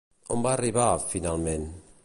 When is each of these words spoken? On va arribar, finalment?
On 0.35 0.45
va 0.45 0.53
arribar, 0.53 0.87
finalment? 1.13 1.69